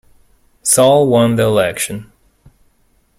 Sall 0.63 1.05
won 1.05 1.35
the 1.35 1.43
election. 1.43 2.11